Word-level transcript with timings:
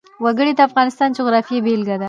وګړي 0.23 0.53
د 0.55 0.59
افغانستان 0.69 1.09
د 1.11 1.15
جغرافیې 1.17 1.63
بېلګه 1.65 1.95
ده. 1.97 1.99